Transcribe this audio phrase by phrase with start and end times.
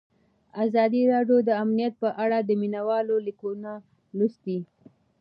[0.63, 3.71] ازادي راډیو د امنیت په اړه د مینه والو لیکونه
[4.17, 4.59] لوستي.